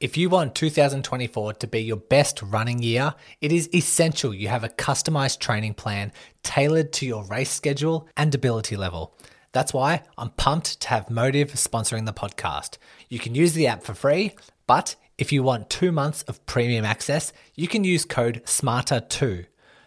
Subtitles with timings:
[0.00, 4.62] If you want 2024 to be your best running year, it is essential you have
[4.62, 6.12] a customized training plan
[6.44, 9.16] tailored to your race schedule and ability level.
[9.50, 12.78] That's why I'm pumped to have Mottiv sponsoring the podcast.
[13.08, 14.36] You can use the app for free,
[14.68, 19.46] but if you want two months of premium access, you can use code SMARTER2.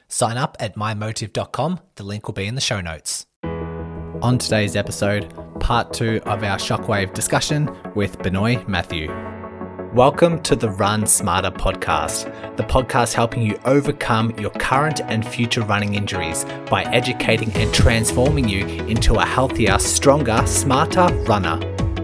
[0.10, 1.80] Sign up at mymottiv.com.
[1.96, 3.28] The link will be in the show notes.
[3.44, 9.10] On today's episode, part two of our shockwave discussion with Benoy Mathew.
[9.94, 15.64] Welcome to the Run Smarter podcast, the podcast helping you overcome your current and future
[15.64, 21.60] running injuries by educating and transforming you into a healthier, stronger, smarter runner.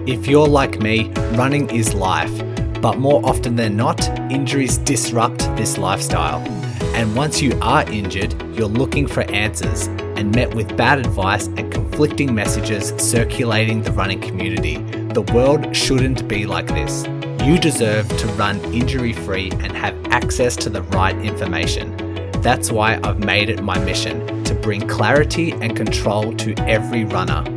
[0.05, 2.37] If you're like me, running is life,
[2.81, 6.45] but more often than not, injuries disrupt this lifestyle.
[6.93, 11.71] And once you are injured, you're looking for answers and met with bad advice and
[11.71, 14.75] conflicting messages circulating the running community.
[15.13, 17.07] The world shouldn't be like this.
[17.43, 21.95] You deserve to run injury free and have access to the right information.
[22.41, 27.56] That's why I've made it my mission to bring clarity and control to every runner.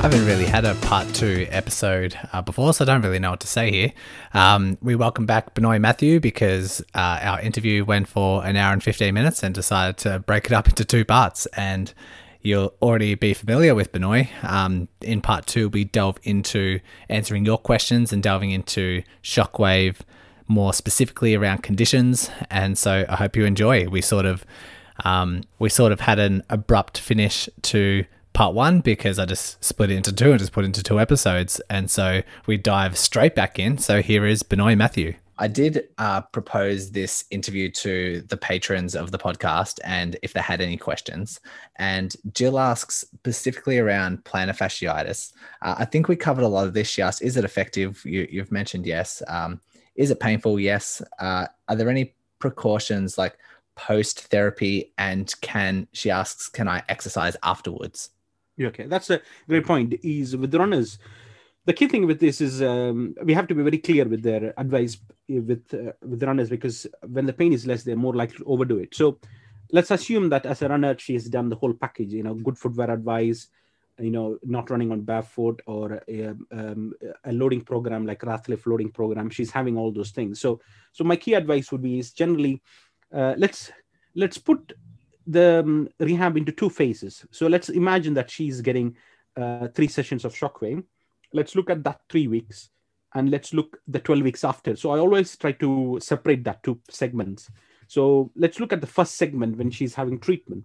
[0.00, 3.32] I haven't really had a part two episode uh, before, so I don't really know
[3.32, 3.92] what to say here.
[4.32, 8.82] Um, we welcome back Benoy Mathew because uh, our interview went for an hour and
[8.82, 11.44] 15 minutes and decided to break it up into two parts.
[11.54, 11.92] And
[12.40, 14.30] you'll already be familiar with Benoy.
[14.42, 19.96] Um, in part two, we delve into answering your questions and delving into Shockwave
[20.48, 22.30] more specifically around conditions.
[22.48, 23.86] And so I hope you enjoy.
[23.86, 24.46] We sort of
[25.04, 29.90] um, we sort of had an abrupt finish to part one because I just split
[29.90, 31.60] it into two and just put into two episodes.
[31.68, 33.78] And so we dive straight back in.
[33.78, 35.14] So here is Benoy Mathew.
[35.40, 40.40] I did uh, propose this interview to the patrons of the podcast and if they
[40.40, 41.40] had any questions.
[41.76, 45.32] And Jill asks specifically around plantar fasciitis.
[45.62, 46.88] Uh, I think we covered a lot of this.
[46.88, 48.04] She asked, is it effective?
[48.04, 49.22] You, have mentioned yes.
[49.28, 49.62] Um,
[49.94, 50.60] is it painful?
[50.60, 51.00] Yes.
[51.18, 53.38] Uh, are there any precautions like
[53.76, 54.92] post therapy?
[54.98, 58.10] And can, she asks, can I exercise afterwards?
[58.60, 59.94] Okay, that's a great point.
[60.02, 60.98] Is with runners,
[61.64, 64.52] the key thing with this is um, we have to be very clear with their
[64.58, 64.98] advice
[65.28, 68.78] with uh, with runners because when the pain is less, they're more likely to overdo
[68.78, 68.94] it.
[68.94, 69.18] So
[69.72, 72.12] let's assume that as a runner, she has done the whole package.
[72.12, 73.48] You know, good footwear advice.
[73.98, 76.94] You know, not running on barefoot or a, um,
[77.24, 79.28] a loading program like Rathleff loading program.
[79.28, 80.40] She's having all those things.
[80.40, 80.60] So,
[80.92, 82.62] so my key advice would be is generally,
[83.12, 83.70] uh, let's
[84.14, 84.72] let's put
[85.30, 87.24] the um, rehab into two phases.
[87.30, 88.96] So let's imagine that she's getting
[89.36, 90.82] uh, three sessions of shockwave.
[91.32, 92.70] Let's look at that three weeks
[93.14, 94.76] and let's look the 12 weeks after.
[94.76, 97.50] So I always try to separate that two segments.
[97.86, 100.64] So let's look at the first segment when she's having treatment.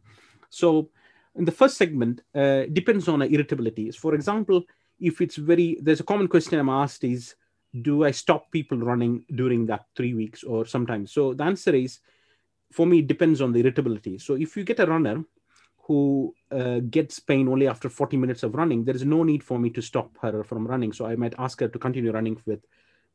[0.49, 0.89] So
[1.35, 3.95] in the first segment, uh, depends on her irritabilities.
[3.95, 4.63] For example,
[4.99, 7.35] if it's very, there's a common question I'm asked is,
[7.81, 11.11] do I stop people running during that three weeks or sometimes?
[11.11, 11.99] So the answer is
[12.75, 14.17] for me, it depends on the irritability.
[14.19, 15.23] So if you get a runner
[15.83, 19.57] who uh, gets pain only after 40 minutes of running, there is no need for
[19.57, 20.91] me to stop her from running.
[20.91, 22.59] So I might ask her to continue running with,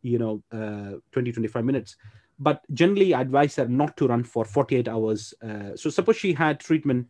[0.01, 1.97] you know, uh, 20, 25 minutes.
[2.39, 5.35] But generally, I advise her not to run for 48 hours.
[5.43, 7.09] Uh, so suppose she had treatment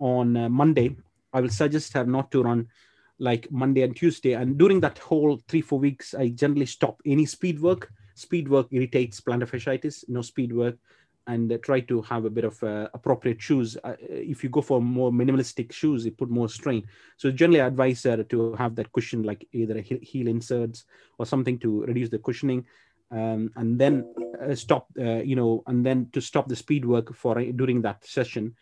[0.00, 0.96] on uh, Monday,
[1.32, 2.66] I will suggest her not to run
[3.20, 4.32] like Monday and Tuesday.
[4.32, 7.92] And during that whole three, four weeks, I generally stop any speed work.
[8.16, 10.76] Speed work irritates plantar fasciitis, no speed work
[11.26, 13.76] and uh, try to have a bit of uh, appropriate shoes.
[13.82, 16.86] Uh, if you go for more minimalistic shoes, it put more strain.
[17.16, 20.84] So generally, I advise uh, to have that cushion, like either a heel inserts
[21.18, 22.66] or something to reduce the cushioning,
[23.10, 24.86] um, and then uh, stop.
[24.98, 28.54] Uh, you know, and then to stop the speed work for during that session,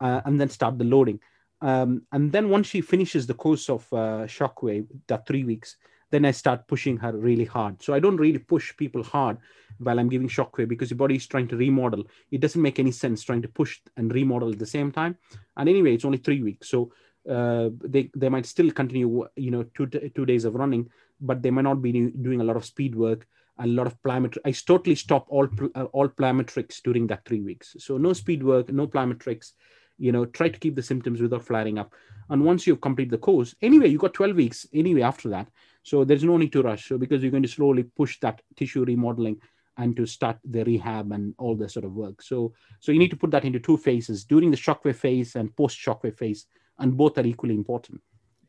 [0.00, 1.20] and then start the loading.
[1.60, 5.76] Um, and then once she finishes the course of shockwave, that three weeks,
[6.10, 7.82] then I start pushing her really hard.
[7.82, 9.38] So I don't really push people hard
[9.78, 12.04] while I'm giving shockwave because your body is trying to remodel.
[12.30, 15.16] It doesn't make any sense trying to push and remodel at the same time.
[15.56, 16.92] And anyway, it's only three weeks, so
[17.28, 20.88] uh, they they might still continue, you know, two two days of running,
[21.20, 23.26] but they might not be doing a lot of speed work
[23.58, 24.38] a lot of plyometrics.
[24.44, 25.48] I totally stop all
[25.92, 27.76] all plyometrics during that three weeks.
[27.78, 29.52] So no speed work, no plyometrics.
[29.98, 31.92] You know, try to keep the symptoms without flaring up.
[32.30, 35.48] And once you've completed the course, anyway, you've got 12 weeks anyway after that.
[35.88, 36.88] So there's no need to rush.
[36.88, 39.40] So because you're going to slowly push that tissue remodeling
[39.78, 42.20] and to start the rehab and all the sort of work.
[42.20, 45.54] So so you need to put that into two phases during the shockwave phase and
[45.56, 46.46] post shockwave phase,
[46.78, 48.00] and both are equally important.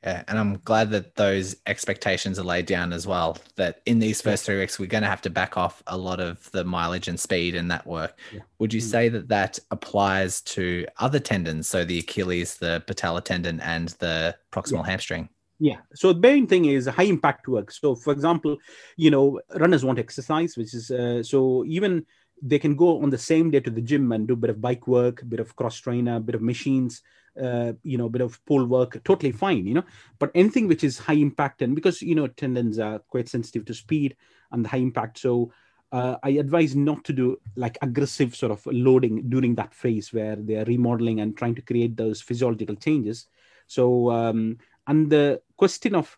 [0.04, 3.38] Yeah, and I'm glad that those expectations are laid down as well.
[3.58, 6.22] That in these first three weeks, we're going to have to back off a lot
[6.22, 8.18] of the mileage and speed and that work.
[8.34, 8.40] Yeah.
[8.60, 8.90] Would you mm.
[8.90, 14.38] say that that applies to other tendons, so the Achilles, the patellar tendon, and the
[14.54, 14.92] proximal yeah.
[14.92, 15.30] hamstring?
[15.60, 15.78] Yeah.
[15.94, 17.72] So the main thing is high impact work.
[17.72, 18.58] So, for example,
[18.96, 22.06] you know, runners want exercise, which is uh, so even
[22.42, 24.62] they can go on the same day to the gym and do a bit of
[24.62, 27.02] bike work, a bit of cross trainer, a bit of machines,
[27.42, 29.84] uh, you know, a bit of pull work, totally fine, you know.
[30.18, 33.74] But anything which is high impact, and because you know tendons are quite sensitive to
[33.74, 34.16] speed
[34.52, 35.52] and the high impact, so
[35.92, 40.38] uh, I advise not to do like aggressive sort of loading during that phase where
[40.38, 43.28] they are remodeling and trying to create those physiological changes.
[43.68, 44.58] So, um,
[44.90, 46.18] and the question of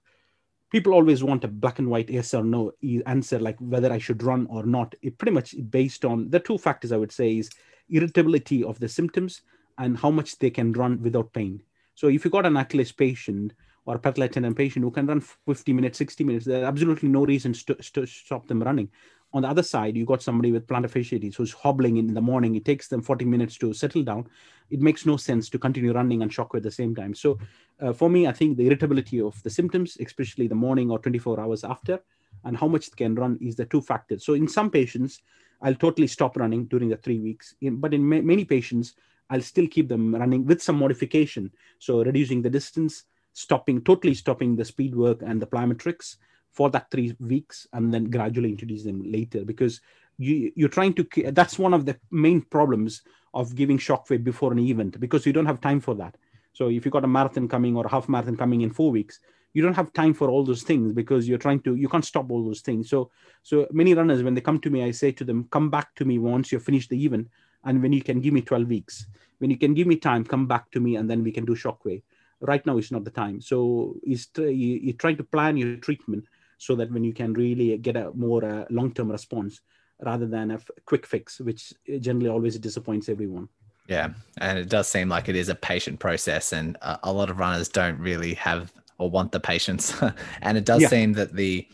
[0.72, 2.72] people always want a black and white yes or no
[3.06, 4.96] answer, like whether I should run or not.
[5.02, 7.50] It pretty much based on the two factors I would say is
[7.90, 9.42] irritability of the symptoms
[9.78, 11.62] and how much they can run without pain.
[11.96, 13.54] So if you got an Achilles patient
[13.86, 17.26] or a patellar tendon patient who can run 50 minutes, 60 minutes, there's absolutely no
[17.26, 18.90] reason to, to stop them running.
[19.34, 22.56] On the other side, you got somebody with plantar fasciitis who's hobbling in the morning.
[22.56, 24.28] It takes them 40 minutes to settle down.
[24.70, 27.16] It makes no sense to continue running and shock at the same time.
[27.16, 27.40] So,
[27.80, 31.40] uh, for me, I think the irritability of the symptoms, especially the morning or 24
[31.40, 32.00] hours after,
[32.44, 34.26] and how much it can run is the two factors.
[34.26, 35.22] So, in some patients,
[35.62, 37.56] I'll totally stop running during the three weeks.
[37.62, 38.96] In, but in ma- many patients,
[39.30, 41.52] I'll still keep them running with some modification.
[41.80, 46.18] So reducing the distance, stopping, totally stopping the speed work and the plyometrics
[46.52, 49.82] for that three weeks, and then gradually introduce them later because
[50.18, 53.02] you, you're trying to, that's one of the main problems
[53.34, 56.16] of giving shockwave before an event because you don't have time for that.
[56.54, 59.20] So if you've got a marathon coming or a half marathon coming in four weeks,
[59.54, 62.30] you don't have time for all those things because you're trying to you can't stop
[62.32, 62.90] all those things.
[62.90, 63.12] So
[63.44, 66.06] so many runners when they come to me i say to them come back to
[66.06, 67.28] me once you've finished the event
[67.64, 69.08] and when you can give me 12 weeks.
[69.40, 71.56] When you can give me time come back to me and then we can do
[71.56, 72.02] shockwave.
[72.40, 73.42] Right now is not the time.
[73.42, 76.26] So you're trying to plan your treatment
[76.62, 79.62] so that when you can really get a more uh, long-term response
[80.04, 83.50] rather than a f- quick fix which generally always disappoints everyone
[83.88, 87.32] yeah and it does seem like it is a patient process and a, a lot
[87.32, 90.00] of runners don't really have or want the patience
[90.44, 90.88] and it does yeah.
[90.88, 91.68] seem that the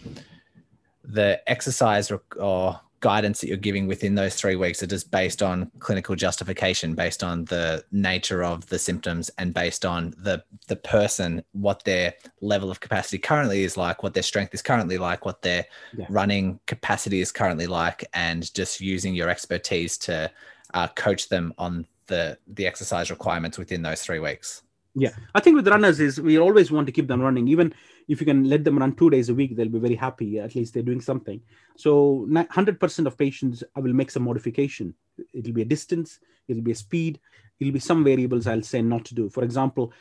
[1.03, 5.43] the exercise or, or guidance that you're giving within those three weeks are just based
[5.43, 10.75] on clinical justification, based on the nature of the symptoms, and based on the the
[10.75, 15.25] person, what their level of capacity currently is like, what their strength is currently like,
[15.25, 15.65] what their
[15.95, 16.05] yeah.
[16.09, 20.29] running capacity is currently like, and just using your expertise to
[20.73, 24.63] uh, coach them on the the exercise requirements within those three weeks.
[24.95, 27.47] Yeah, I think with runners is we always want to keep them running.
[27.47, 27.73] Even
[28.07, 30.39] if you can let them run two days a week, they'll be very happy.
[30.39, 31.41] At least they're doing something.
[31.75, 34.93] So 100% of patients, I will make some modification.
[35.33, 37.19] It'll be a distance, it'll be a speed,
[37.59, 39.29] it'll be some variables I'll say not to do.
[39.29, 39.93] For example,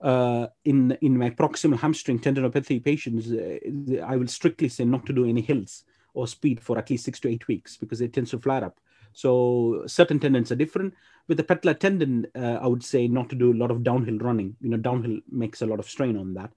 [0.00, 5.12] uh, in in my proximal hamstring tendinopathy patients, uh, I will strictly say not to
[5.12, 5.84] do any hills
[6.14, 8.78] or speed for at least six to eight weeks because it tends to flare up.
[9.12, 10.94] So certain tendons are different.
[11.26, 14.18] With the patellar tendon, uh, I would say not to do a lot of downhill
[14.18, 14.56] running.
[14.60, 16.52] You know, downhill makes a lot of strain on that.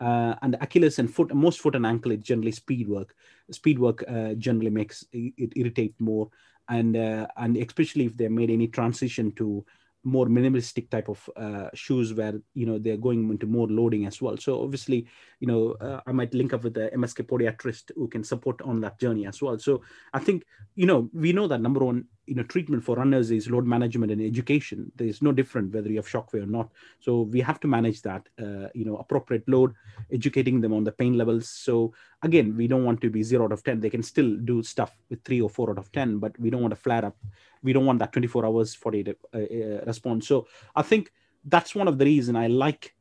[0.00, 3.14] Uh, and Achilles and foot, most foot and ankle, it's generally speed work.
[3.50, 6.28] Speed work uh, generally makes it irritate more,
[6.68, 9.64] and uh, and especially if they made any transition to
[10.06, 14.22] more minimalistic type of uh, shoes where you know they're going into more loading as
[14.22, 14.36] well.
[14.36, 15.06] So obviously
[15.40, 18.80] you know uh, i might link up with the msk podiatrist who can support on
[18.80, 19.58] that journey as well.
[19.58, 19.82] So
[20.14, 20.44] i think
[20.76, 24.12] you know we know that number one you know treatment for runners is load management
[24.12, 24.90] and education.
[24.96, 26.70] There's no different whether you have shockwave or not.
[27.00, 29.74] So we have to manage that uh, you know appropriate load
[30.12, 31.48] educating them on the pain levels.
[31.48, 34.62] So again we don't want to be 0 out of 10 they can still do
[34.62, 37.16] stuff with 3 or 4 out of 10 but we don't want to flare up.
[37.62, 40.26] We don't want that 24 hours 48 uh, uh, response.
[40.26, 41.12] So i think
[41.44, 42.94] that's one of the reason i like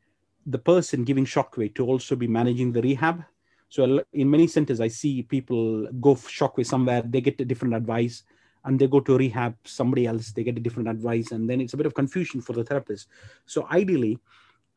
[0.46, 3.24] the person giving shockwave to also be managing the rehab.
[3.70, 8.24] So in many centers i see people go shockwave somewhere they get a different advice
[8.66, 11.74] and they go to rehab somebody else they get a different advice and then it's
[11.74, 13.08] a bit of confusion for the therapist.
[13.46, 14.20] So ideally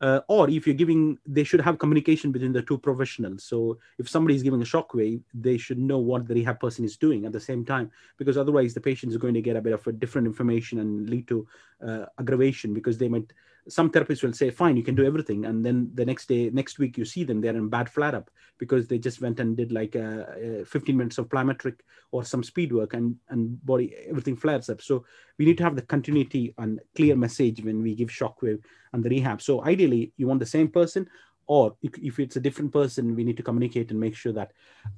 [0.01, 3.43] uh, or if you're giving they should have communication between the two professionals.
[3.43, 6.97] So if somebody is giving a shockwave they should know what the rehab person is
[6.97, 9.73] doing at the same time because otherwise the patient is going to get a bit
[9.73, 11.47] of a different information and lead to
[11.85, 13.31] uh, aggravation because they might
[13.69, 15.45] some therapists will say fine you can do everything.
[15.45, 18.29] And then the next day next week you see them they're in bad flare up
[18.57, 21.79] because they just went and did like a, a 15 minutes of plyometric
[22.11, 24.81] or some speed work and and body everything flares up.
[24.81, 25.05] So
[25.37, 28.61] we need to have the continuity and clear message when we give shockwave
[28.93, 29.41] and the rehab.
[29.41, 31.07] So ideally you want the same person
[31.47, 34.51] or if it's a different person we need to communicate and make sure that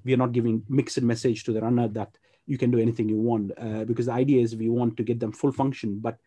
[0.04, 3.18] we are not giving mixed message to the runner that you can do anything you
[3.18, 6.18] want uh, because the idea is we want to get them full function but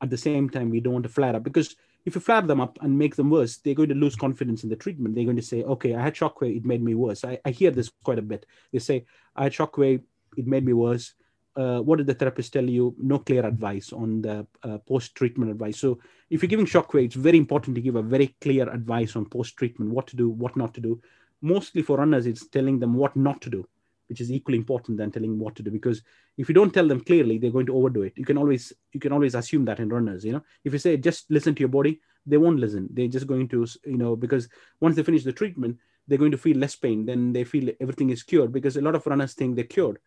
[0.00, 2.60] at the same time we don't want to flare up because if you flare them
[2.60, 5.36] up and make them worse they're going to lose confidence in the treatment they're going
[5.36, 8.18] to say okay i had shockwave it made me worse i, I hear this quite
[8.18, 9.04] a bit they say
[9.36, 10.02] i had shockwave
[10.36, 11.14] it made me worse
[11.56, 12.94] uh, what did the therapist tell you?
[12.98, 15.78] No clear advice on the uh, post treatment advice.
[15.78, 15.98] So,
[16.30, 19.56] if you're giving shockwave, it's very important to give a very clear advice on post
[19.56, 21.00] treatment what to do, what not to do.
[21.42, 23.68] Mostly for runners, it's telling them what not to do,
[24.12, 25.70] which is equally important than telling what to do.
[25.70, 26.02] Because
[26.36, 28.12] if you don't tell them clearly, they're going to overdo it.
[28.16, 30.24] You can always you can always assume that in runners.
[30.24, 32.88] You know, if you say just listen to your body, they won't listen.
[32.92, 34.48] They're just going to you know because
[34.80, 37.06] once they finish the treatment, they're going to feel less pain.
[37.06, 39.98] Then they feel everything is cured because a lot of runners think they're cured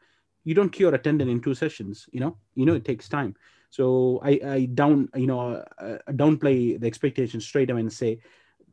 [0.46, 3.36] you don't cure a tendon in two sessions you know you know it takes time
[3.72, 8.20] so i i down you know uh, downplay the expectations straight away and say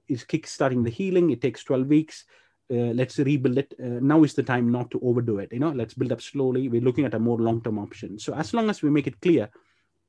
[0.08, 2.24] is kick starting the healing it takes 12 weeks
[2.70, 3.74] uh, let's rebuild it.
[3.78, 5.70] Uh, now is the time not to overdo it you know?
[5.70, 6.68] Let's build up slowly.
[6.68, 8.18] We're looking at a more long-term option.
[8.18, 9.50] So as long as we make it clear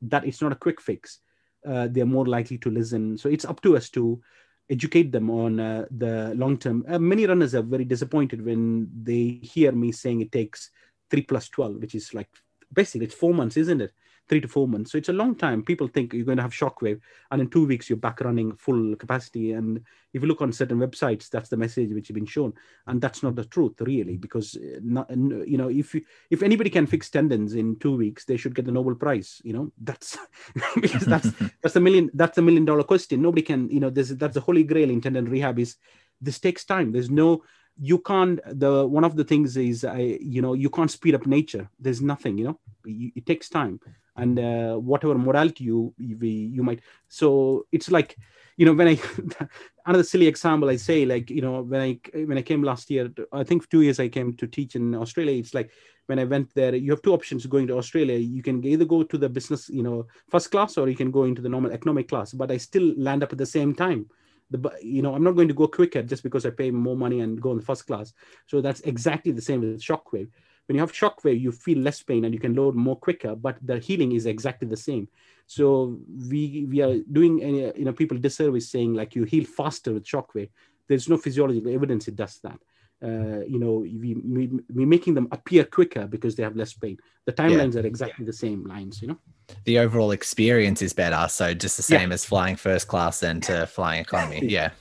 [0.04, 1.20] that it's not a quick fix
[1.66, 3.18] uh, they're more likely to listen.
[3.18, 4.22] So it's up to us to
[4.70, 9.40] educate them on uh, the long term uh, many runners are very disappointed when they
[9.42, 10.70] hear me saying it takes
[11.12, 12.30] three plus 12, which is like
[12.72, 13.94] basically it's four months, isn't it?
[14.30, 14.92] Three to four months.
[14.92, 15.64] So it's a long time.
[15.64, 17.00] People think you're going to have shockwave,
[17.30, 19.52] and in two weeks you're back running full capacity.
[19.52, 19.82] And
[20.14, 22.54] if you look on certain websites, that's the message which has been shown,
[22.88, 26.70] and that's not the truth really, because uh, not, you know if you, if anybody
[26.70, 29.42] can fix tendons in two weeks, they should get the Nobel Prize.
[29.44, 30.18] You know that's
[30.82, 31.30] because that's
[31.62, 33.22] that's a million that's a million dollar question.
[33.22, 35.76] Nobody can you know there's that's the holy grail in tendon rehab is
[36.22, 36.94] this takes time.
[36.94, 37.44] There's no
[37.78, 41.26] you can't the one of the things is i you know you can't speed up
[41.26, 43.80] nature there's nothing you know it takes time
[44.16, 46.82] and uh, whatever modality you you, you might.
[47.08, 48.18] So it's like
[48.58, 49.00] you know when i
[49.86, 53.12] another silly example i say like you know when i when i came last year
[53.32, 55.72] i think two years i came to teach in australia it's like
[56.08, 58.18] when i went there you have two options going to australia.
[58.18, 61.24] You can either go to the business you know first class or you can go
[61.24, 64.10] into the normal economic class but i still land up at the same time.
[64.52, 67.22] The you know i'm not going to go quicker just because i pay more money
[67.22, 68.14] and go in the first class.
[68.46, 70.30] So that's exactly the same with shockwave
[70.68, 73.58] when you have shockwave you feel less pain and you can load more quicker but
[73.62, 75.08] the healing is exactly the same
[75.46, 80.06] so we we are doing you know people disservice saying like you heal faster with
[80.06, 80.50] shockwave
[80.88, 82.60] there's no physiological evidence it does that
[83.04, 86.98] uh, you know, we, we, we're making them appear quicker because they have less pain.
[87.26, 87.82] The timelines yeah.
[87.82, 88.28] are exactly yeah.
[88.28, 89.18] the same lines, you know.
[89.66, 91.28] The overall experience is better.
[91.28, 92.14] So just the same yeah.
[92.14, 94.48] as flying first class and to flying economy.
[94.48, 94.72] Yeah.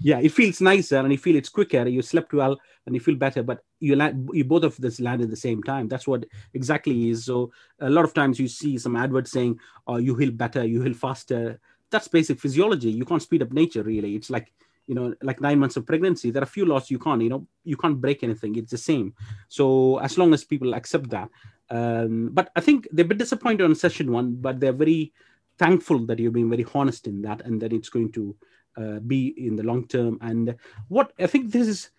[0.00, 1.86] Yeah, it feels nicer and you feel it's quicker.
[1.86, 5.22] You slept well and you feel better, but you land, you both of this land
[5.22, 5.88] at the same time.
[5.88, 7.24] That's what exactly is.
[7.24, 10.82] So a lot of times you see some adverts saying, "Oh, you heal better, you
[10.82, 11.60] heal faster."
[11.90, 12.90] That's basic physiology.
[12.90, 14.14] You can't speed up nature, really.
[14.14, 14.52] It's like
[14.90, 17.28] you know like nine months of pregnancy there are a few laws you can't you
[17.28, 19.14] know you can't break anything it's the same
[19.48, 21.28] so as long as people accept that
[21.70, 25.12] um, but i think they're a bit disappointed on session one but they're very
[25.58, 28.34] thankful that you've been very honest in that and that it's going to
[28.76, 30.56] uh, be in the long term and
[30.88, 31.90] what i think this is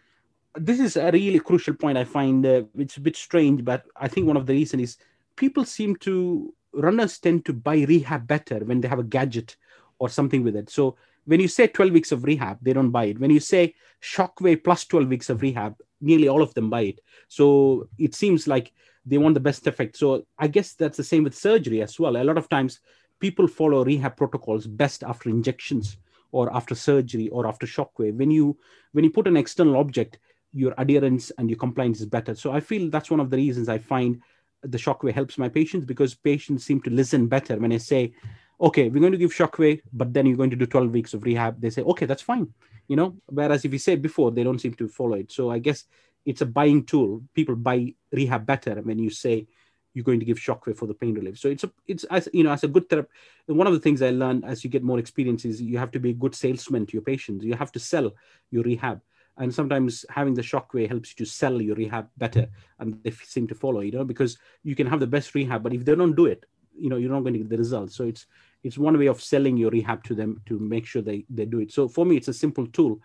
[0.56, 4.08] this is a really crucial point i find uh, it's a bit strange but i
[4.08, 4.98] think one of the reasons is
[5.36, 9.56] people seem to runners tend to buy rehab better when they have a gadget
[10.00, 13.06] or something with it so when you say 12 weeks of rehab, they don't buy
[13.06, 13.20] it.
[13.20, 17.02] When you say shockwave plus 12 weeks of rehab, nearly all of them buy it.
[17.28, 18.74] So it seems like
[19.06, 19.98] they want the best effect.
[19.98, 22.18] So I guess that's the same with surgery as well.
[22.18, 22.80] A lot of times
[23.20, 25.98] people follow rehab protocols best after injections
[26.32, 28.16] or after surgery or after shockwave.
[28.16, 28.58] When you
[28.94, 30.18] when you put an external object,
[30.54, 32.36] your adherence and your compliance is better.
[32.36, 34.22] So I feel that's one of the reasons I find
[34.64, 38.14] the shockwave helps my patients because patients seem to listen better when I say,
[38.60, 41.24] okay, we're going to give shockwave, but then you're going to do 12 weeks of
[41.24, 41.60] rehab.
[41.60, 42.54] They say, okay, that's fine.
[42.88, 45.32] You know, whereas if you said before, they don't seem to follow it.
[45.32, 45.86] So I guess
[46.26, 47.24] it's a buying tool.
[47.34, 49.48] People buy rehab better when you say
[49.94, 51.40] you're going to give shockwave for the pain relief.
[51.40, 53.14] So it's a, it's as you know, as a good therapist.
[53.48, 56.00] One of the things I learned as you get more experience is you have to
[56.00, 57.44] be a good salesman to your patients.
[57.44, 58.12] You have to sell
[58.52, 59.02] your rehab
[59.42, 62.48] and sometimes having the shockwave helps you to sell your rehab better
[62.80, 65.74] and they seem to follow you know because you can have the best rehab but
[65.74, 66.46] if they don't do it
[66.82, 67.96] you know you're not going to get the results.
[67.96, 68.26] So it's
[68.64, 71.60] it's one way of selling your rehab to them to make sure they, they do
[71.60, 71.72] it.
[71.72, 73.00] So for me it's a simple tool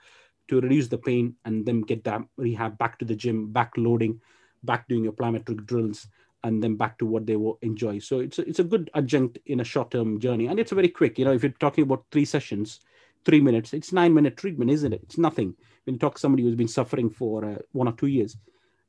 [0.48, 4.20] to reduce the pain and then get that rehab back to the gym back loading
[4.62, 6.06] back doing your plyometric drills
[6.44, 7.98] and then back to what they will enjoy.
[7.98, 10.46] So it's a, it's a good adjunct in a short term journey.
[10.46, 12.80] And it's very quick you know if you're talking about three sessions
[13.24, 15.00] three minutes it's nine minute treatment isn't it?
[15.02, 15.54] It's nothing
[15.86, 18.36] when you talk to somebody who's been suffering for uh, one or two years.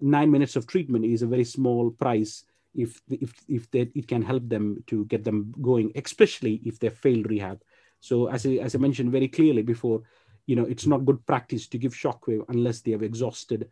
[0.02, 2.44] Nine minutes of treatment is a very small price
[2.76, 6.90] if if if that it can help them to get them going, especially if they
[6.90, 7.62] failed rehab.
[8.00, 10.02] So as I, as I mentioned very clearly before,
[10.46, 13.70] you know it's not good practice to give shockwave unless they have exhausted.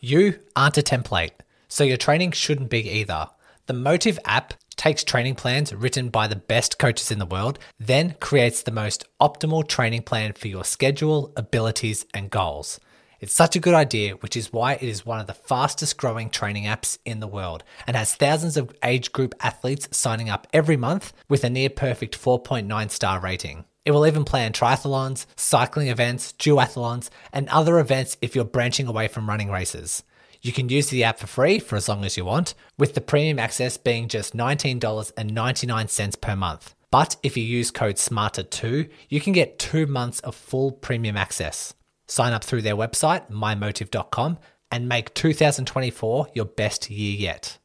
[0.00, 3.28] You aren't a template so your training shouldn't be either.
[3.66, 8.14] The Mottiv app takes training plans written by the best coaches in the world then
[8.20, 12.80] creates the most optimal training plan for your schedule abilities and goals
[13.20, 16.30] it's such a good idea, which is why it is one of the fastest growing
[16.30, 20.76] training apps in the world and has thousands of age group athletes signing up every
[20.76, 23.64] month with a near perfect 4.9 star rating.
[23.84, 29.08] It will even plan triathlons, cycling events, duathlons, and other events if you're branching away
[29.08, 30.04] from running races.
[30.48, 33.02] You can use the app for free for as long as you want, with the
[33.02, 36.74] premium access being just $19.99 per month.
[36.90, 41.74] But if you use code SMARTER2, you can get two months of full premium access.
[42.06, 44.38] Sign up through their website, mymottiv.com,
[44.72, 47.58] and make 2024 your best year yet.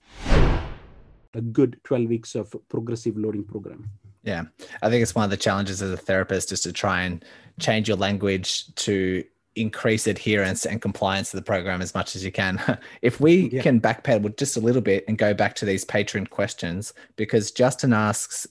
[1.34, 3.90] A good 12 weeks of progressive loading program.
[4.24, 4.44] Yeah.
[4.82, 7.24] I think it's one of the challenges as a therapist is to try and
[7.62, 9.24] change your language to
[9.56, 12.62] increase adherence and compliance to the program as much as you can.
[13.02, 13.62] if we yeah.
[13.62, 17.94] can backpedal just a little bit and go back to these patron questions, because Justin
[17.94, 18.48] asks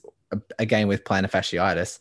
[0.59, 1.99] again with plantar fasciitis,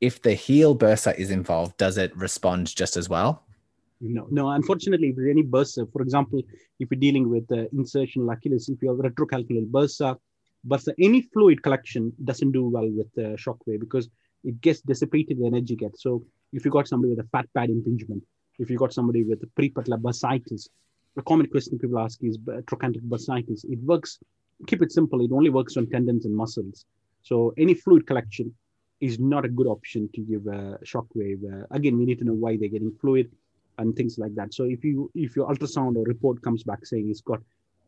[0.00, 3.42] if the heel bursa is involved, does it respond just as well?
[4.00, 4.50] No, no.
[4.50, 6.42] Unfortunately, if any bursa, for example,
[6.78, 10.16] if you're dealing with uh, insertional Achilles, if you have retrocalcaneal bursa,
[10.66, 14.08] bursa, any fluid collection doesn't do well with uh, shockwave because
[14.42, 16.02] it gets dissipated, the energy gets.
[16.02, 18.22] So if you got somebody with a fat pad impingement,
[18.58, 20.68] if you got somebody with prepatellar bursitis,
[21.16, 23.64] a common question people ask is uh, trochanteric bursitis.
[23.64, 24.18] It works,
[24.66, 26.84] keep it simple, it only works on tendons and muscles.
[27.22, 28.54] So any fluid collection,
[29.00, 31.42] is not a good option to give a shockwave.
[31.52, 33.30] Uh, again, we need to know why they're getting fluid
[33.78, 34.54] and things like that.
[34.54, 37.40] So if you if your ultrasound or report comes back saying it's got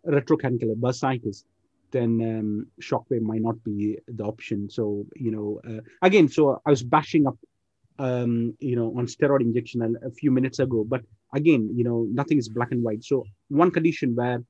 [0.06, 1.44] retrocalcaneal bursitis,
[1.90, 4.68] then um, shockwave might not be the option.
[4.68, 7.38] So you know, uh, again, so I was bashing up,
[7.98, 12.06] um, you know, on steroid injection a, a few minutes ago, but again, you know,
[12.10, 13.04] nothing is black and white.
[13.04, 14.42] So one condition where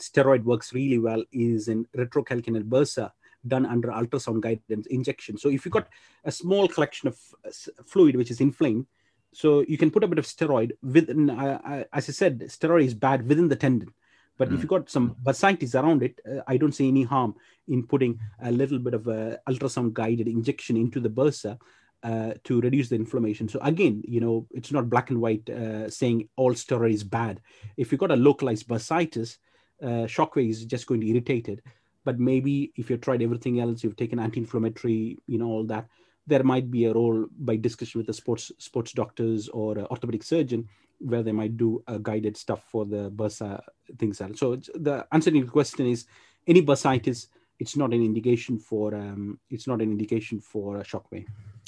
[0.00, 3.10] steroid works really well is in retrocalcaneal bursa
[3.46, 5.36] done under ultrasound guidance injection.
[5.36, 5.88] So if you got
[6.24, 7.50] a small collection of uh,
[7.86, 8.86] fluid which is inflamed,
[9.32, 11.28] so you can put a bit of steroid within.
[11.28, 13.92] Uh, uh, as I said, steroid is bad within the tendon.
[14.38, 14.54] But mm.
[14.54, 17.34] if you got some bursitis around it, uh, I don't see any harm
[17.68, 21.58] in putting a little bit of a ultrasound guided injection into the bursa
[22.04, 23.48] uh, to reduce the inflammation.
[23.48, 27.40] So again, you know, it's not black and white uh, saying all steroid is bad.
[27.76, 29.38] If you've got a localized bursitis,
[29.82, 31.60] uh, shockwave is just going to irritate it
[32.04, 35.88] but maybe if you've tried everything else you've taken anti-inflammatory you know all that
[36.26, 40.68] there might be a role by discussion with the sports sports doctors or orthopedic surgeon
[41.00, 43.60] where they might do a guided stuff for the bursa
[43.98, 46.06] things so the answer to your question is
[46.46, 51.26] any bursitis it's not an indication for um, it's not an indication for a shockwave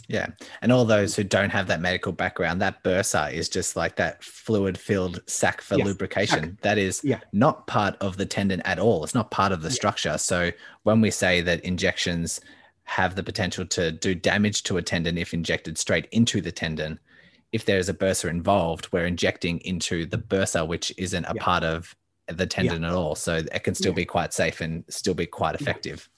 [0.08, 0.28] yeah.
[0.62, 4.22] And all those who don't have that medical background, that bursa is just like that
[4.22, 5.86] fluid filled sac for yes.
[5.86, 6.58] lubrication.
[6.62, 7.20] That is yeah.
[7.32, 9.02] not part of the tendon at all.
[9.04, 9.74] It's not part of the yeah.
[9.74, 10.18] structure.
[10.18, 10.52] So
[10.84, 12.40] when we say that injections
[12.84, 17.00] have the potential to do damage to a tendon if injected straight into the tendon,
[17.50, 21.42] if there's a bursa involved, we're injecting into the bursa, which isn't a yeah.
[21.42, 21.96] part of
[22.28, 23.14] the tendon at all.
[23.16, 26.08] So it can still be quite safe and still be quite effective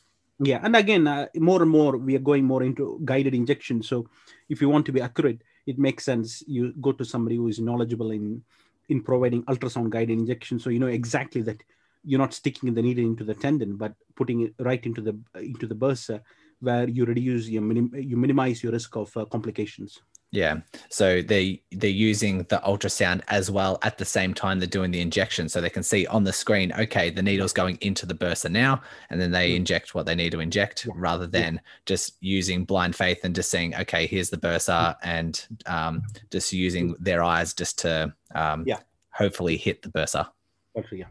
[0.41, 3.83] yeah and again uh, more and more we are going more into guided injection.
[3.83, 4.09] So
[4.49, 6.43] if you want to be accurate it makes sense.
[6.47, 8.43] You go to somebody who is knowledgeable in
[8.89, 10.59] in providing ultrasound guided injection.
[10.59, 11.63] So you know exactly that
[12.05, 15.67] you're not sticking the needle into the tendon but putting it right into the into
[15.67, 16.23] the bursa
[16.61, 20.61] where you reduce your minim, you minimize your risk of uh, complications yeah.
[20.91, 25.01] So they they're using the ultrasound as well at the same time they're doing the
[25.01, 25.49] injection.
[25.49, 28.83] So they can see on the screen, okay, the needle's going into the bursa now,
[29.09, 29.57] and then they mm.
[29.57, 31.61] inject what they need to inject rather than yeah.
[31.87, 34.97] just using blind faith and just saying, okay, here's the bursa, mm.
[35.03, 36.97] and um, just using mm.
[37.01, 38.81] their eyes just to um, yeah.
[39.11, 40.29] hopefully hit the bursa.
[40.77, 41.07] Actually, yeah.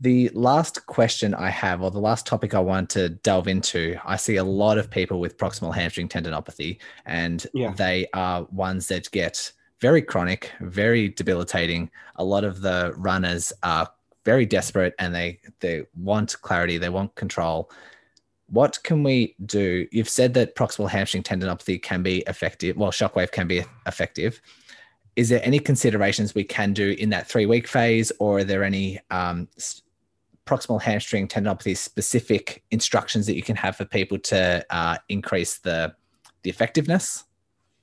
[0.00, 4.16] The last question I have, or the last topic I want to delve into, I
[4.16, 7.72] see a lot of people with proximal hamstring tendinopathy, and yeah.
[7.72, 11.90] they are ones that get very chronic, very debilitating.
[12.16, 13.88] A lot of the runners are
[14.24, 17.70] very desperate and they they want clarity, they want control.
[18.50, 19.86] What can we do?
[19.90, 22.76] You've said that proximal hamstring tendinopathy can be effective.
[22.76, 24.40] Well, shockwave can be effective.
[25.16, 28.64] Is there any considerations we can do in that three week phase, or are there
[28.64, 29.48] any um,
[30.48, 35.94] proximal hamstring tendinopathy specific instructions that you can have for people to uh, increase the
[36.42, 37.24] the effectiveness?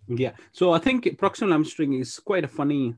[0.08, 2.96] Yeah, so I think proximal hamstring is quite a funny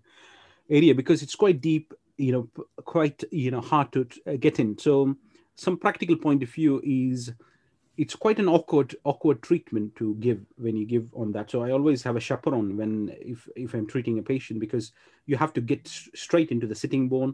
[0.70, 4.78] area because it's quite deep, you know, quite you know hard to uh, get in.
[4.78, 5.16] So
[5.56, 7.34] some practical point of view is
[7.98, 11.72] it's quite an awkward awkward treatment to give when you give on that so i
[11.72, 14.92] always have a chaperone when if if i'm treating a patient because
[15.26, 17.34] you have to get straight into the sitting bone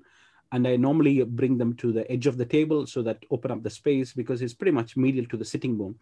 [0.53, 3.61] and i normally bring them to the edge of the table so that open up
[3.63, 5.95] the space because it's pretty much medial to the sitting bone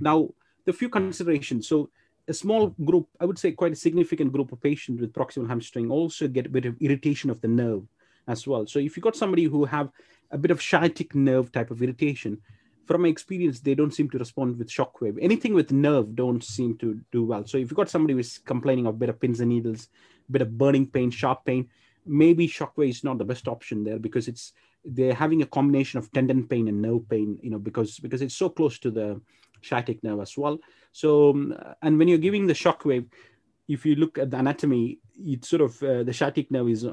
[0.00, 0.28] now
[0.64, 1.90] the few considerations so
[2.28, 5.90] a small group i would say quite a significant group of patients with proximal hamstring
[5.90, 7.84] also get a bit of irritation of the nerve
[8.28, 9.90] as well so if you got somebody who have
[10.30, 12.38] a bit of sciatic nerve type of irritation
[12.86, 15.18] from my experience, they don't seem to respond with shockwave.
[15.20, 17.44] Anything with nerve don't seem to do well.
[17.44, 19.88] So if you've got somebody who's complaining of bit of pins and needles,
[20.30, 21.68] bit of burning pain, sharp pain,
[22.06, 24.52] maybe shockwave is not the best option there because it's
[24.84, 28.36] they're having a combination of tendon pain and nerve pain, you know, because because it's
[28.36, 29.20] so close to the
[29.62, 30.58] sciatic nerve as well.
[30.92, 33.06] So um, and when you're giving the shockwave,
[33.68, 36.86] if you look at the anatomy, it's sort of uh, the sciatic nerve is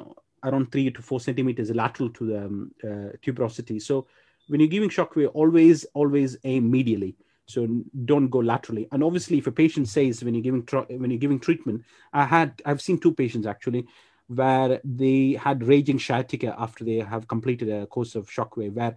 [0.43, 3.82] around three to four centimeters lateral to the um, uh, tuberosity.
[3.82, 4.08] So
[4.47, 7.15] when you're giving shockwave, always, always aim medially.
[7.45, 7.67] So
[8.06, 8.88] don't go laterally.
[8.91, 12.62] And obviously, if a patient says when you're giving when you're giving treatment, I had
[12.65, 13.86] I've seen two patients actually
[14.28, 18.96] where they had raging sciatica after they have completed a course of shockwave, where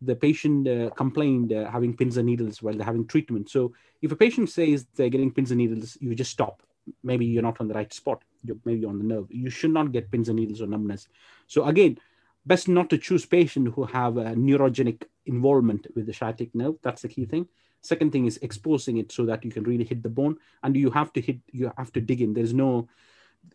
[0.00, 3.50] the patient uh, complained uh, having pins and needles while they're having treatment.
[3.50, 6.62] So if a patient says they're getting pins and needles, you just stop.
[7.02, 8.22] Maybe you're not on the right spot.
[8.44, 9.26] You're maybe on the nerve.
[9.30, 11.08] You should not get pins and needles or numbness.
[11.48, 11.98] So again,
[12.46, 16.76] best not to choose patients who have a neurogenic involvement with the sciatic nerve.
[16.82, 17.48] That's the key thing.
[17.80, 20.90] Second thing is exposing it so that you can really hit the bone, and you
[20.90, 21.38] have to hit.
[21.52, 22.34] You have to dig in.
[22.34, 22.88] There's no.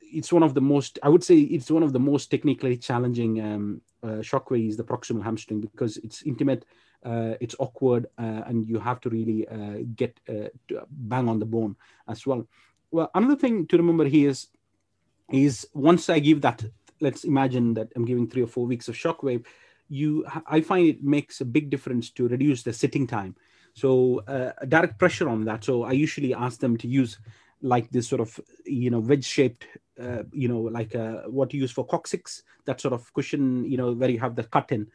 [0.01, 0.99] It's one of the most.
[1.03, 5.23] I would say it's one of the most technically challenging um, uh, shockwaves, the proximal
[5.23, 6.65] hamstring, because it's intimate,
[7.03, 10.49] uh, it's awkward, uh, and you have to really uh, get uh,
[10.89, 11.75] bang on the bone
[12.07, 12.47] as well.
[12.91, 14.47] Well, another thing to remember here is
[15.31, 16.63] is once I give that
[17.03, 19.45] let's imagine that I'm giving three or four weeks of shockwave,
[19.89, 23.35] you I find it makes a big difference to reduce the sitting time.
[23.75, 25.63] So uh, direct pressure on that.
[25.63, 27.19] So I usually ask them to use
[27.63, 29.65] like this sort of you know wedge shaped
[29.99, 33.77] uh, you know like uh, what you use for coccyx that sort of cushion you
[33.77, 34.85] know where you have the cut in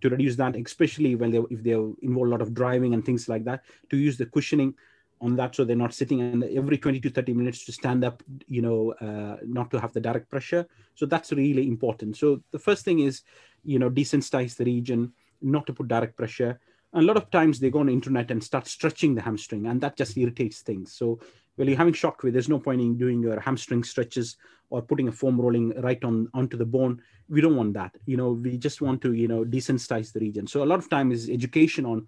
[0.00, 3.28] to reduce that especially when they if they involve a lot of driving and things
[3.28, 4.74] like that to use the cushioning
[5.20, 8.22] on that so they're not sitting and every 20 to 30 minutes to stand up
[8.46, 10.66] you know uh, not to have the direct pressure.
[10.94, 12.16] So that's really important.
[12.16, 13.22] So the first thing is
[13.64, 15.12] you know desensitize the region
[15.42, 16.60] not to put direct pressure.
[16.94, 19.80] A lot of times they go on the internet and start stretching the hamstring and
[19.80, 20.92] that just irritates things.
[20.92, 21.20] So
[21.58, 24.36] when you're having shockwave there's no point in doing your hamstring stretches
[24.70, 27.00] or putting a foam rolling right on onto the bone.
[27.28, 27.96] We don't want that.
[28.06, 30.46] You know we just want to you know desensitize the region.
[30.46, 32.06] So a lot of time is education on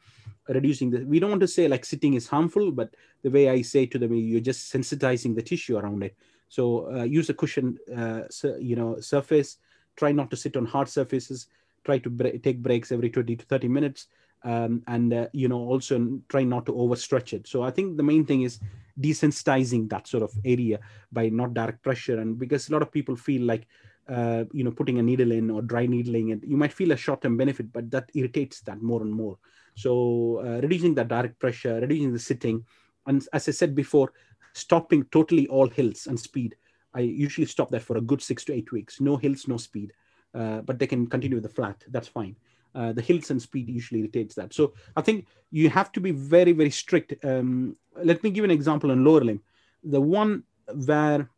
[0.49, 3.63] reducing the we don't want to say like sitting is harmful but the way i
[3.63, 6.17] say to them you're just sensitizing the tissue around it.
[6.49, 8.23] So uh, use a cushion uh,
[8.59, 9.59] you know surface.
[9.97, 11.49] Try not to sit on hard surfaces.
[11.85, 14.07] Try to bre- take breaks every 20 to 30 minutes
[14.45, 18.03] um, and uh, you know also try not to overstretch it so i think the
[18.03, 18.61] main thing is
[18.99, 20.79] desensitizing that sort of area
[21.13, 23.67] by not direct pressure and because a lot of people feel like
[24.09, 26.97] uh, you know putting a needle in or dry needling it you might feel a
[26.97, 29.39] short-term benefit but that irritates that more and more
[29.75, 32.65] so uh, reducing the direct pressure, reducing the sitting,
[33.07, 34.13] and as I said before,
[34.53, 36.57] stopping totally all hills and speed.
[36.93, 39.01] I usually stop that for a good six to eight weeks.
[39.01, 39.93] No hills, no speed,
[40.35, 41.83] uh, but they can continue the flat.
[41.89, 42.37] That's fine.
[42.75, 44.55] Uh, the hills and speed usually irritates that.
[44.55, 47.15] So I think you have to be very, very strict.
[47.25, 49.43] Um, let me give an example on lower limb.
[49.83, 50.45] The one
[50.87, 51.29] where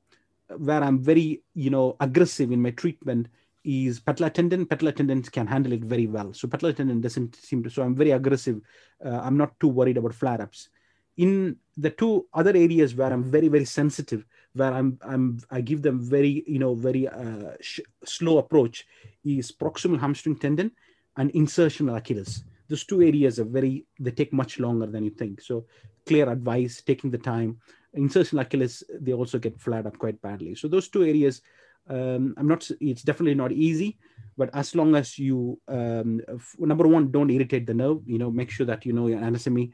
[0.58, 3.28] where I'm very, you know, aggressive in my treatment
[3.64, 4.66] is patellar tendon.
[4.66, 6.32] Patellar tendon can handle it very well.
[6.34, 7.70] So patellar tendon doesn't seem to.
[7.70, 8.60] So I'm very aggressive.
[9.04, 10.68] Uh, I'm not too worried about flare ups.
[11.16, 15.82] In the two other areas where I'm very very sensitive, where I'm I'm I give
[15.82, 18.86] them very you know very uh, sh- slow approach,
[19.24, 20.72] is proximal hamstring tendon
[21.16, 22.44] and insertion insertional Achilles.
[22.68, 25.40] Those two areas are very they take much longer than you think.
[25.40, 25.66] So
[26.06, 27.58] clear advice, taking the time.
[27.96, 30.54] Insertional Achilles they also get flared up quite badly.
[30.54, 31.42] So those two areas
[31.88, 33.98] um, i'm not it's definitely not easy
[34.36, 36.20] but as long as you um,
[36.58, 39.72] number one don't irritate the nerve you know make sure that you know your anatomy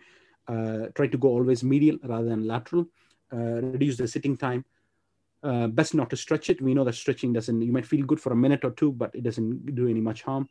[0.48, 2.87] uh, try to go always medial rather than lateral
[3.33, 4.64] uh, reduce the sitting time
[5.42, 8.20] uh, best not to stretch it we know that stretching doesn't you might feel good
[8.20, 10.48] for a minute or two but it doesn't do any much harm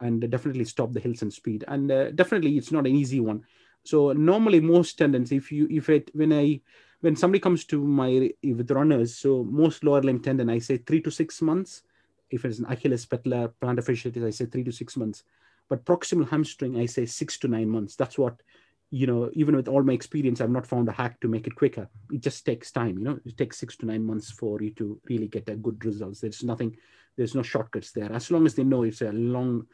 [0.00, 3.42] and definitely stop the hills and speed and uh, definitely it's not an easy one
[3.82, 6.60] so normally most tendons if you if it when i
[7.00, 11.00] when somebody comes to my with runners, so most lower limb tendon, I say three
[11.02, 11.82] to six months.
[12.30, 15.24] If it's an Achilles patellar plantar fasciitis, I say three to six months.
[15.68, 17.96] But proximal hamstring, I say six to nine months.
[17.96, 18.42] That's what
[18.90, 19.30] you know.
[19.32, 21.88] Even with all my experience, I've not found a hack to make it quicker.
[22.12, 22.98] It just takes time.
[22.98, 25.84] You know, it takes six to nine months for you to really get a good
[25.84, 26.20] results.
[26.20, 26.76] There's nothing.
[27.16, 28.12] There's no shortcuts there.
[28.12, 29.66] As long as they know it's a long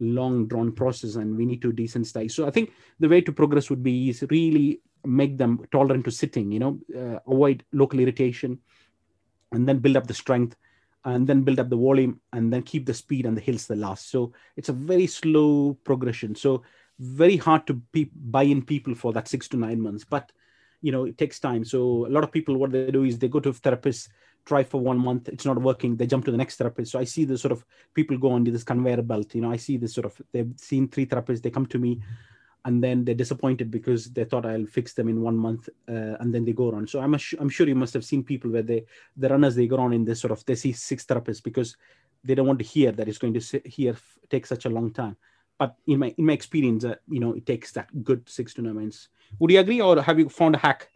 [0.00, 2.32] long drawn process and we need to desensitize.
[2.32, 6.10] So i think the way to progress would be is really make them tolerant to
[6.10, 8.58] sitting you know uh, avoid local irritation
[9.52, 10.56] and then build up the strength
[11.04, 13.76] and then build up the volume and then keep the speed and the hills the
[13.76, 14.10] last.
[14.10, 16.34] So it's a very slow progression.
[16.34, 16.62] So
[16.98, 20.32] very hard to pe- buy in people for that six to nine months but
[20.82, 21.64] you know it takes time.
[21.64, 24.10] So a lot of people what they do is they go to a therapist
[24.48, 26.92] try for one month it's not working they jump to the next therapist.
[26.92, 29.58] So i see the sort of people go on this conveyor belt you know i
[29.66, 32.00] see this sort of they've seen three therapists they come to me
[32.64, 36.34] and then they're disappointed because they thought i'll fix them in one month uh, and
[36.34, 36.86] then they go on.
[36.86, 38.84] So i'm i'm sure you must have seen people where they
[39.16, 41.76] the runners they go on in this sort of they see six therapists because
[42.24, 43.96] they don't want to hear that it's going to sit here
[44.28, 45.16] take such a long time.
[45.58, 48.62] But in my in my experience uh, you know it takes that good six to
[48.62, 49.08] nine months.
[49.38, 50.90] Would you agree or have you found a hack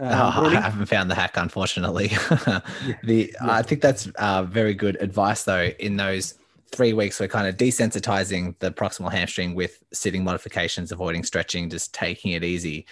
[0.00, 2.08] uh, oh, I haven't found the hack, unfortunately.
[3.02, 3.52] the yeah.
[3.52, 5.70] I think that's uh, very good advice, though.
[5.78, 6.34] In those
[6.72, 11.94] three weeks, we're kind of desensitizing the proximal hamstring with sitting modifications, avoiding stretching, just
[11.94, 12.86] taking it easy.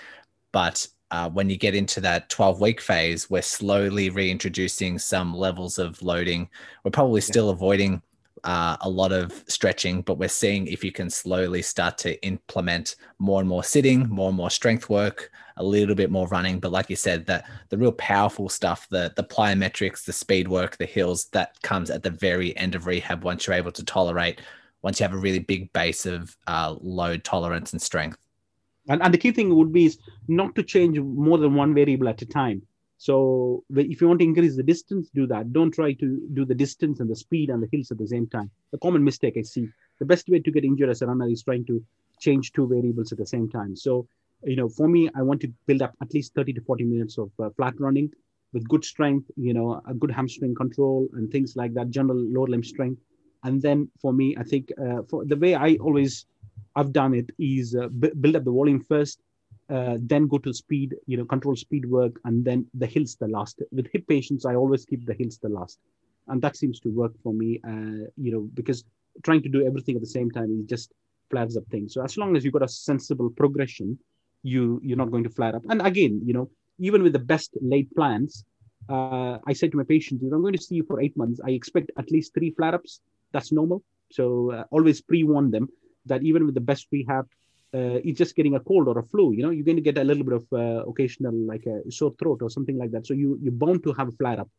[0.53, 5.79] But uh, when you get into that 12 week phase, we're slowly reintroducing some levels
[5.79, 6.49] of loading.
[6.85, 7.53] We're probably still yeah.
[7.53, 8.03] avoiding
[8.45, 12.97] uh, a lot of stretching, but we're seeing if you can slowly start to implement
[13.19, 16.59] more and more sitting, more and more strength work, a little bit more running.
[16.59, 20.77] But like you said, that the real powerful stuff, the the plyometrics, the speed work,
[20.77, 24.41] the hills, that comes at the very end of rehab once you're able to tolerate,
[24.83, 28.19] once you have a really big base of uh, load tolerance and strength.
[28.89, 32.09] And, and the key thing would be is not to change more than one variable
[32.09, 32.63] at a time.
[33.03, 35.53] So if you want to increase the distance, do that.
[35.53, 38.29] Don't try to do the distance and the speed and the hills at the same
[38.29, 38.49] time.
[38.71, 39.67] The common mistake I see.
[39.99, 41.85] The best way to get injured as a runner is trying to
[42.21, 43.75] change two variables at the same time.
[43.75, 44.07] So,
[44.45, 47.19] you know, for me, I want to build up at least 30 to 40 minutes
[47.19, 48.09] of uh, flat running
[48.53, 52.47] with good strength, you know, a good hamstring control and things like that, general lower
[52.47, 53.03] limb strength.
[53.43, 56.27] And then for me, I think uh, for the way I always
[56.77, 59.19] I've done it is uh, b- build up the volume first,
[59.73, 63.29] uh, then go to speed, you know, control speed work, and then the hills the
[63.29, 63.63] last.
[63.73, 65.79] With hip patients, I always keep the hills the last,
[66.29, 67.61] and that seems to work for me.
[67.67, 68.85] Uh, you know, because
[69.23, 70.93] trying to do everything at the same time is just
[71.31, 71.95] flares up things.
[71.95, 73.99] So as long as you've got a sensible progression,
[74.43, 75.63] you you're not going to flare up.
[75.69, 78.45] And again, you know, even with the best laid plans,
[78.89, 81.41] uh, I say to my patients, if I'm going to see you for eight months,
[81.47, 83.01] I expect at least three flare ups.
[83.33, 83.83] That's normal.
[84.11, 85.69] So uh, always pre warn them
[86.07, 87.27] that even with the best rehab,
[87.75, 89.33] uh, it's just getting a cold or a flu.
[89.33, 92.15] You know, you're going to get a little bit of uh, occasional like a sore
[92.19, 93.07] throat or something like that.
[93.07, 94.51] So you you're bound to have a flare up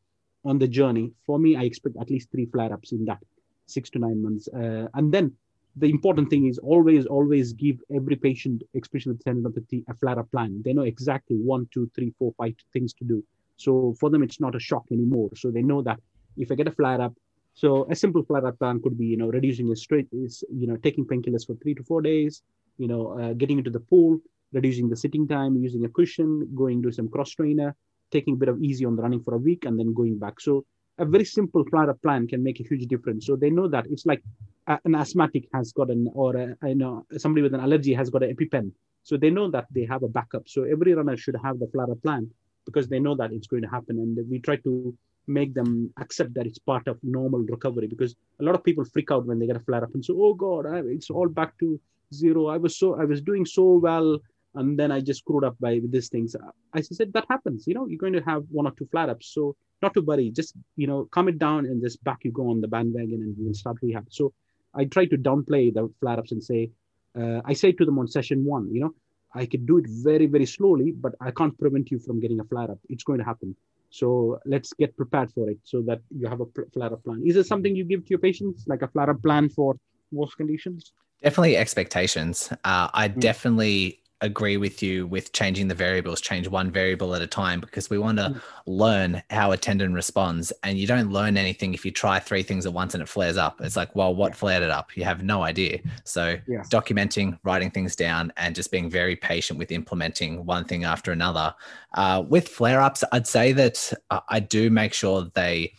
[0.45, 1.11] on the journey.
[1.25, 3.19] For me, I expect at least three flare ups in that
[3.65, 5.33] six to nine months, uh, and then
[5.75, 10.29] the important thing is always always give every patient, especially with tendinopathy, a flare up
[10.31, 10.61] plan.
[10.63, 13.23] They know exactly one, two, three, four, five things to do.
[13.57, 15.29] So for them, it's not a shock anymore.
[15.35, 15.99] So they know that
[16.37, 17.13] if I get a flare up,
[17.53, 20.67] so a simple flare up plan could be, you know, reducing the straight is, you
[20.67, 22.41] know, taking painkillers for three to four days,
[22.77, 24.19] you know, uh, getting into the pool,
[24.51, 27.75] reducing the sitting time, using a cushion, going to some cross trainer,
[28.11, 30.39] taking a bit of easy on the running for a week, and then going back.
[30.39, 30.65] So
[30.99, 33.25] a very simple flare plan can make a huge difference.
[33.25, 34.21] So they know that it's like
[34.67, 38.23] an asthmatic has got an, or a, you know, somebody with an allergy has got
[38.23, 38.71] an EpiPen.
[39.03, 40.47] So they know that they have a backup.
[40.47, 42.29] So every runner should have the flare plan
[42.65, 43.99] because they know that it's going to happen.
[43.99, 44.95] And we try to
[45.27, 49.09] make them accept that it's part of normal recovery because a lot of people freak
[49.11, 51.79] out when they get a flare up and say, "Oh God, it's all back to
[52.13, 52.47] zero.
[52.47, 54.19] I was so I was doing so well,
[54.55, 56.35] and then I just screwed up by these things.
[56.73, 57.67] I said that happens.
[57.67, 59.33] You know, you're going to have one or two flat ups.
[59.33, 60.31] So not to worry.
[60.31, 63.37] Just you know, calm it down and just back you go on the bandwagon and
[63.37, 64.07] you will start rehab.
[64.09, 64.33] So
[64.73, 66.71] I try to downplay the flat ups and say,
[67.19, 68.93] uh, I say to them on session one, you know,
[69.35, 72.43] I can do it very very slowly, but I can't prevent you from getting a
[72.45, 72.79] flat up.
[72.89, 73.55] It's going to happen.
[73.89, 77.21] So let's get prepared for it so that you have a flat up plan.
[77.23, 79.75] Is it something you give to your patients, like a flat up plan for
[80.11, 80.93] most conditions?
[81.23, 82.49] Definitely expectations.
[82.63, 83.19] Uh, I mm.
[83.19, 87.89] definitely agree with you with changing the variables, change one variable at a time because
[87.89, 88.41] we want to mm.
[88.65, 90.53] learn how a tendon responds.
[90.63, 93.37] And you don't learn anything if you try three things at once and it flares
[93.37, 93.59] up.
[93.59, 94.95] It's like, well, what flared it up?
[94.95, 95.79] You have no idea.
[96.05, 96.63] So yeah.
[96.69, 101.53] documenting, writing things down, and just being very patient with implementing one thing after another.
[101.93, 105.73] Uh, with flare ups, I'd say that uh, I do make sure they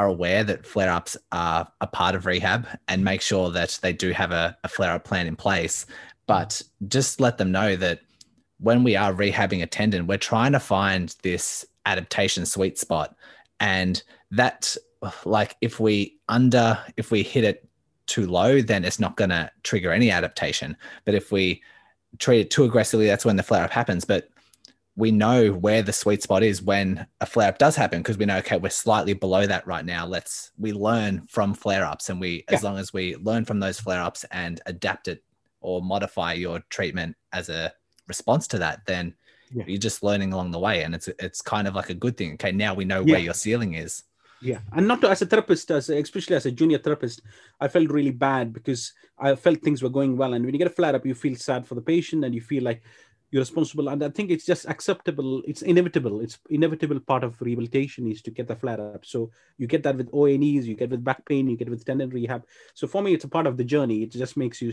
[0.00, 3.92] are aware that flare ups are a part of rehab and make sure that they
[3.92, 5.84] do have a, a flare up plan in place.
[6.26, 8.00] But just let them know that
[8.60, 13.14] when we are rehabbing a tendon, we're trying to find this adaptation sweet spot.
[13.58, 14.74] And that,
[15.26, 17.68] like, if we under, if we hit it
[18.06, 20.78] too low, then it's not going to trigger any adaptation.
[21.04, 21.62] But if we
[22.18, 24.06] treat it too aggressively, that's when the flare up happens.
[24.06, 24.30] But
[25.00, 28.26] we know where the sweet spot is when a flare up does happen because we
[28.26, 32.20] know okay we're slightly below that right now let's we learn from flare ups and
[32.20, 32.54] we yeah.
[32.54, 35.24] as long as we learn from those flare ups and adapt it
[35.62, 37.72] or modify your treatment as a
[38.06, 39.14] response to that then
[39.52, 39.64] yeah.
[39.66, 42.34] you're just learning along the way and it's it's kind of like a good thing
[42.34, 43.12] okay now we know yeah.
[43.12, 44.04] where your ceiling is
[44.42, 47.22] yeah and not to, as a therapist as especially as a junior therapist
[47.60, 50.66] i felt really bad because i felt things were going well and when you get
[50.66, 52.82] a flare up you feel sad for the patient and you feel like
[53.30, 58.10] you're responsible and i think it's just acceptable it's inevitable it's inevitable part of rehabilitation
[58.10, 59.04] is to get the flare up.
[59.04, 62.10] So you get that with O&Es you get with back pain you get with tendon
[62.10, 62.44] rehab.
[62.74, 64.02] So for me it's a part of the journey.
[64.02, 64.72] It just makes you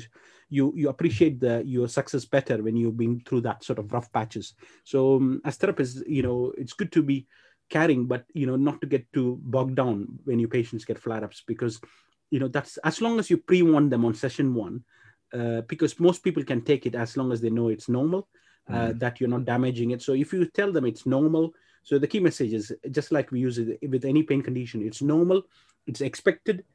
[0.49, 4.11] you you appreciate the your success better when you've been through that sort of rough
[4.11, 4.53] patches.
[4.83, 7.27] So um, as therapists you know it's good to be
[7.69, 11.23] caring but you know not to get too bogged down when your patients get flare
[11.23, 11.81] ups because
[12.31, 14.83] you know that's as long as you pre-warn them on session one
[15.33, 18.29] uh, because most people can take it as long as they know it's normal
[18.69, 18.99] mm.
[18.99, 20.01] that you're not damaging it.
[20.01, 21.53] So if you tell them it's normal,
[21.83, 25.01] so the key message is just like we use it with any pain condition, it's
[25.01, 25.43] normal,
[25.85, 26.65] it's expected,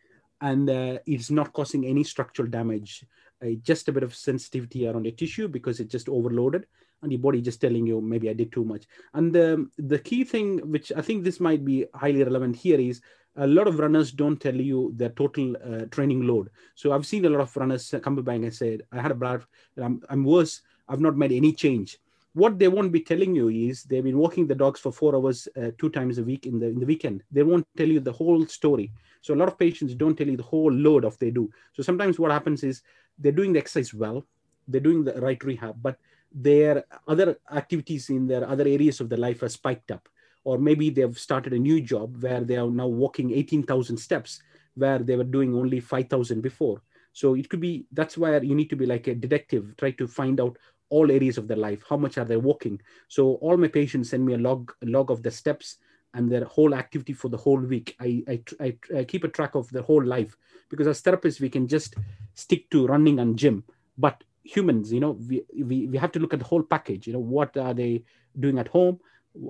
[0.40, 3.04] and uh, it's not causing any structural damage.
[3.44, 6.66] Uh, just a bit of sensitivity around the tissue because it's just overloaded,
[7.02, 8.86] and your body just telling you maybe I did too much.
[9.14, 13.02] And um, the key thing, which I think this might be highly relevant here, is
[13.36, 16.50] a lot of runners don't tell you their total uh, training load.
[16.74, 19.44] So I've seen a lot of runners come back and said, I had a blood,
[19.76, 21.98] I'm, I'm worse I've not made any change.
[22.34, 25.48] What they won't be telling you is they've been walking the dogs for four hours
[25.56, 27.22] uh, two times a week in the in the weekend.
[27.30, 28.90] They won't tell you the whole story.
[29.20, 31.50] So a lot of patients don't tell you the whole load of they do.
[31.74, 32.82] So sometimes what happens is
[33.18, 34.24] they're doing the exercise well,
[34.66, 35.98] they're doing the right rehab, but
[36.34, 40.08] their other activities in their other areas of their life are spiked up.
[40.44, 44.42] Or maybe they've started a new job where they are now walking 18,000 steps
[44.74, 46.82] where they were doing only 5,000 before.
[47.12, 50.08] So it could be that's where you need to be like a detective, try to
[50.08, 50.56] find out
[50.92, 51.82] all areas of their life.
[51.88, 52.80] How much are they walking?
[53.08, 55.78] So all my patients send me a log, a log of the steps
[56.14, 57.96] and their whole activity for the whole week.
[57.98, 60.36] I, I, I, I keep a track of their whole life
[60.68, 61.94] because as therapists, we can just
[62.34, 63.64] stick to running and gym.
[63.96, 67.06] But humans, you know, we, we, we have to look at the whole package.
[67.06, 68.04] You know, what are they
[68.38, 69.00] doing at home?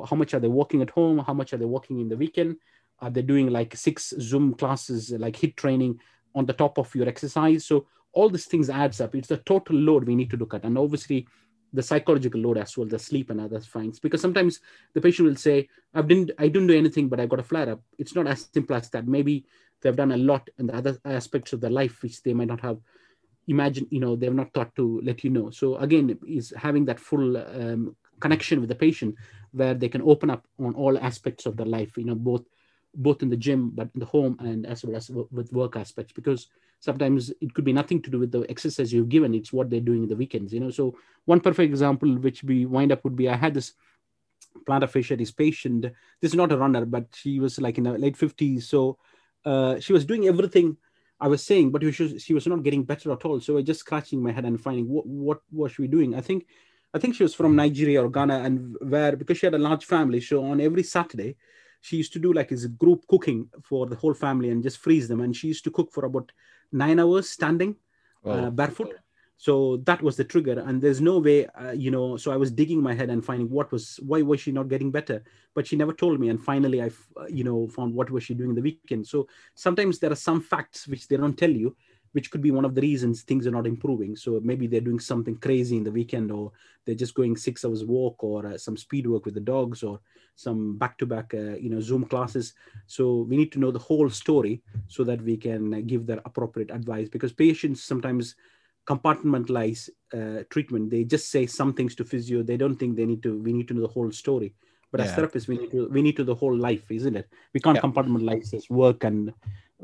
[0.09, 1.19] How much are they walking at home?
[1.19, 2.57] How much are they walking in the weekend?
[3.01, 5.99] Are they doing like six Zoom classes, like HIIT training
[6.37, 7.65] on the top of your exercise?
[7.65, 9.15] So all these things adds up.
[9.15, 10.65] It's the total load we need to look at.
[10.65, 11.27] And obviously
[11.73, 13.99] the psychological load as well, the sleep and other things.
[13.99, 14.61] Because sometimes
[14.95, 17.71] the patient will say, I didn't I didn't do anything, but I got a flare
[17.71, 17.81] up.
[17.99, 19.07] It's not as simple as that.
[19.07, 19.47] Maybe
[19.81, 22.61] they've done a lot in the other aspects of their life which they might not
[22.61, 22.79] have
[23.49, 25.51] imagined, you know, they've not thought to let you know.
[25.51, 29.17] So again, is having that full um, connection with the patient
[29.53, 32.45] where they can open up on all aspects of their life, you know, both
[32.95, 36.13] both in the gym but in the home and as well as with work aspects
[36.13, 36.49] because
[36.81, 39.81] sometimes it could be nothing to do with the exercise you've given it's what they're
[39.81, 40.71] doing in the weekends you know?
[40.71, 43.73] So one perfect example which we wind up would be i had this
[44.67, 45.87] plantar fasciitis patient
[46.21, 48.99] this is not a runner but she was like in the late 50s so
[49.45, 50.77] uh, she was doing everything
[51.21, 53.41] i was saying but she was, not getting better at all.
[53.41, 56.15] So i just scratching my head and finding what what was she doing?
[56.15, 56.47] I think
[56.95, 59.85] i think she was from nigeria or ghana and where because she had a large
[59.85, 61.37] family so on every saturday
[61.83, 65.09] she used to do like his group cooking for the whole family and just freeze
[65.09, 65.21] them.
[65.21, 66.33] And she used to cook for about
[66.73, 67.77] nine hours standing
[68.31, 68.95] uh, barefoot.
[69.37, 70.61] So that was the trigger.
[70.61, 73.51] And there's no way uh, you know so i was digging my head and finding
[73.51, 75.25] what was why was she not getting better?
[75.55, 76.29] But she never told me.
[76.31, 76.91] And finally i
[77.21, 79.07] uh, you know found what was she doing the weekend.
[79.07, 81.77] So sometimes there are some facts which they don't tell you
[82.13, 84.17] which could be one of the reasons things are not improving.
[84.17, 86.53] So maybe they're doing something crazy in the weekend, or
[86.85, 90.01] they're just going six hours walk, or uh, some speed work with the dogs, or
[90.35, 92.55] some back-to-back, uh, you know, Zoom classes.
[92.87, 96.21] So we need to know the whole story so that we can uh, give their
[96.25, 97.09] appropriate advice.
[97.09, 98.35] Because patients sometimes
[98.87, 102.43] compartmentalize uh, treatment; they just say some things to physio.
[102.43, 103.39] They don't think they need to.
[103.39, 104.55] We need to know the whole story.
[104.91, 105.07] But yeah.
[105.07, 107.27] as therapists, we need to we need to the whole life, isn't it?
[107.55, 107.83] We can't yeah.
[107.83, 109.33] compartmentalize this work and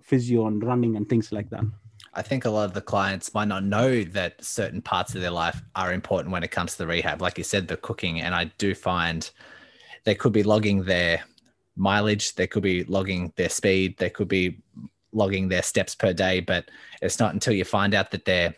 [0.02, 1.64] physio and running and things like that.
[2.18, 5.30] I think a lot of the clients might not know that certain parts of their
[5.30, 7.22] life are important when it comes to the rehab.
[7.22, 9.30] Like you said, the cooking, and I do find
[10.02, 11.22] they could be logging their
[11.76, 14.58] mileage, they could be logging their speed, they could be
[15.12, 16.68] logging their steps per day, but
[17.00, 18.52] it's not until you find out that they're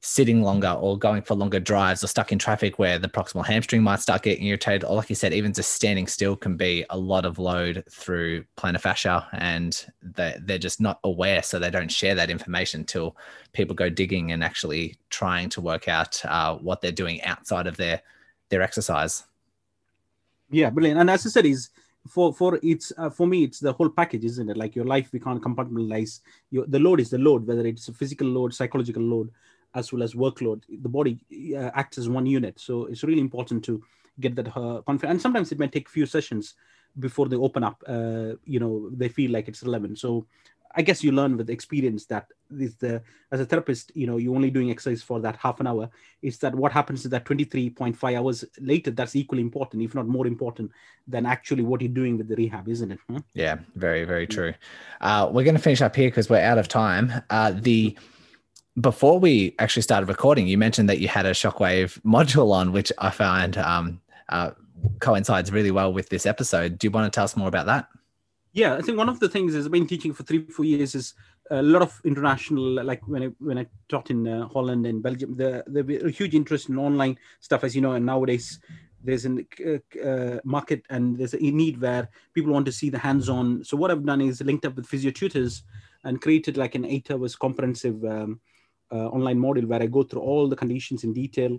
[0.00, 3.82] sitting longer or going for longer drives or stuck in traffic where the proximal hamstring
[3.82, 4.84] might start getting irritated.
[4.84, 8.44] Or, like you said, even just standing still can be a lot of load through
[8.56, 11.42] plantar fascia, and they, they're just not aware.
[11.42, 13.16] So they don't share that information until
[13.52, 17.76] people go digging and actually trying to work out uh, what they're doing outside of
[17.76, 18.00] their
[18.50, 19.24] their exercise.
[20.50, 21.00] Yeah, brilliant.
[21.00, 21.70] And as I said, is
[22.06, 25.10] for for it's uh, for me it's the whole package isn't it like your life
[25.12, 26.20] we can't compartmentalize
[26.50, 29.30] your the load is the load whether it's a physical load psychological load
[29.74, 30.62] as well as workload.
[30.68, 31.18] The body
[31.56, 33.82] uh, acts as one unit, so it's really important to
[34.20, 35.10] get that uh, confidence.
[35.10, 36.54] And sometimes it might take a few sessions
[36.98, 37.82] before they open up.
[37.86, 39.98] Uh, you know, they feel like it's relevant.
[39.98, 40.26] So
[40.74, 43.02] I guess you learn with experience that is the
[43.32, 45.90] as a therapist, you know, you're only doing exercise for that half an hour.
[46.22, 48.90] Is that what happens is that 23.5 hours later?
[48.90, 50.70] That's equally important, if not more important,
[51.06, 52.98] than actually what you're doing with the rehab, isn't it?
[53.10, 53.20] Huh?
[53.34, 54.54] Yeah, very, very true.
[55.00, 57.12] Uh, we're going to finish up here because we're out of time.
[57.30, 57.96] Uh, the
[58.80, 62.92] before we actually started recording, you mentioned that you had a shockwave module on, which
[62.98, 64.50] I found um, uh,
[65.00, 66.78] coincides really well with this episode.
[66.78, 67.88] Do you want to tell us more about that?
[68.52, 70.94] Yeah, I think one of the things is I've been teaching for three, four years
[70.94, 71.14] is
[71.50, 75.36] a lot of international, like when I when I taught in uh, Holland and Belgium,
[75.36, 78.58] the the a huge interest in online stuff, as you know, and nowadays
[79.02, 82.98] there's a uh, uh, market and there's a need where people want to see the
[82.98, 83.62] hands-on.
[83.64, 85.62] So what I've done is linked up with Physiotutors
[86.04, 88.40] and created like an eight hours comprehensive um,
[88.92, 91.58] uh, online module where I go through all the conditions in detail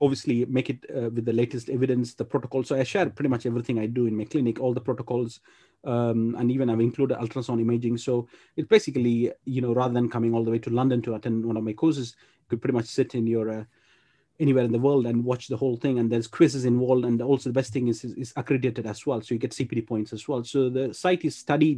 [0.00, 3.46] obviously make it uh, with the latest evidence the protocol so i share pretty much
[3.46, 5.40] everything i do in my clinic all the protocols
[5.84, 7.96] um, and even i've included ultrasound imaging.
[7.96, 11.46] So it's basically you know rather than coming all the way to london to attend
[11.46, 13.64] one of my courses you could pretty much sit in your uh,
[14.38, 15.98] anywhere in the world and watch the whole thing.
[15.98, 19.20] And there's quizzes involved and also the best thing is, is, is accredited as well.
[19.20, 20.44] So you get cpd points as well.
[20.44, 21.74] So the site is study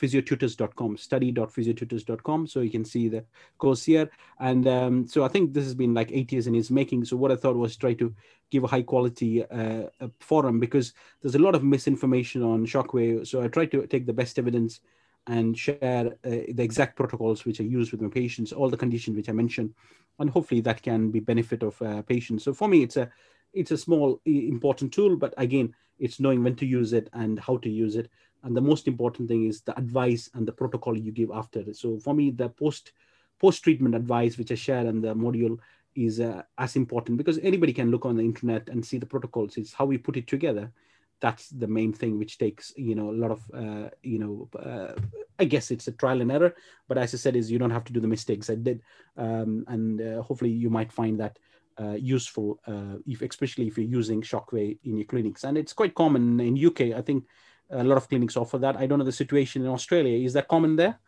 [0.00, 3.24] physiotutors.com study.physiotutors.com so you can see the
[3.58, 4.10] course here.
[4.38, 7.04] And um, so i think this has been like eight years in its making.
[7.04, 8.14] So what i thought was try to
[8.50, 9.84] give a high quality uh,
[10.18, 13.26] forum because there's a lot of misinformation on shockwave.
[13.26, 14.80] So i try to take the best evidence
[15.26, 19.16] and share uh, the exact protocols which are used with my patients all the conditions
[19.16, 19.74] which i mentioned
[20.18, 22.44] and hopefully that can be benefit of uh, patients.
[22.44, 23.10] So for me it's a
[23.52, 27.56] it's a small important tool but again it's knowing when to use it and how
[27.58, 28.08] to use it
[28.42, 31.98] and the most important thing is the advice and the protocol you give after so
[31.98, 32.92] for me the post
[33.40, 35.58] post treatment advice which i share in the module
[35.94, 39.56] is uh, as important because anybody can look on the internet and see the protocols.
[39.56, 40.72] It's how we put it together.
[41.20, 44.94] That's the main thing which takes you know a lot of uh, you know uh,
[45.38, 46.54] i guess it's a trial and error
[46.88, 48.80] but as i said is you don't have to do the mistakes i did.
[49.18, 51.38] Um, and uh, hopefully you might find that
[51.78, 55.44] uh, useful uh, if especially if you're using shockwave in your clinics.
[55.44, 57.24] And it's quite common in uk i think
[57.70, 58.76] a lot of clinics offer that.
[58.76, 60.24] I don't know the situation in Australia.
[60.24, 60.98] Is that common there?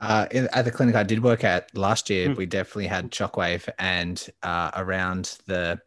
[0.00, 2.36] Uh, in, at the clinic I did work at last year, mm.
[2.36, 5.80] we definitely had Shockwave, and uh, around the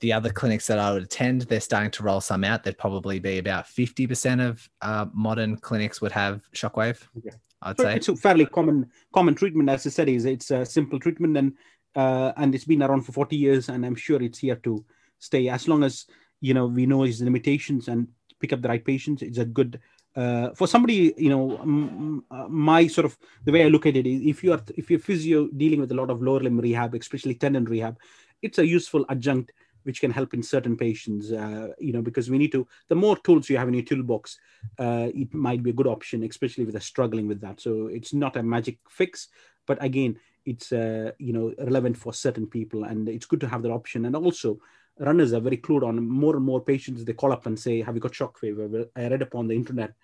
[0.00, 2.64] the other clinics that I would attend, they're starting to roll some out.
[2.64, 7.00] There'd probably be about fifty percent of uh, modern clinics would have Shockwave.
[7.16, 7.30] Okay.
[7.62, 9.68] I'd so say it's a fairly common common treatment.
[9.68, 11.52] As I said, is it's a simple treatment, and
[11.94, 14.84] uh, and it's been around for forty years, and I'm sure it's here to
[15.20, 16.06] stay as long as
[16.40, 18.08] you know we know its limitations and
[18.40, 19.22] pick up the right patients.
[19.22, 19.80] It's a good
[20.16, 23.96] uh, for somebody, you know, m- uh, my sort of the way I look at
[23.96, 26.58] it is if you are if you're physio dealing with a lot of lower limb
[26.58, 27.98] rehab, especially tendon rehab,
[28.42, 31.32] it's a useful adjunct which can help in certain patients.
[31.32, 34.38] Uh, you know, because we need to the more tools you have in your toolbox,
[34.78, 37.60] uh, it might be a good option, especially if they're struggling with that.
[37.60, 39.28] So it's not a magic fix,
[39.66, 43.62] but again, it's uh, you know relevant for certain people, and it's good to have
[43.62, 44.04] that option.
[44.04, 44.60] And also,
[44.98, 46.06] runners are very clued on.
[46.06, 49.22] More and more patients they call up and say, "Have you got shockwave?" I read
[49.22, 49.94] upon the internet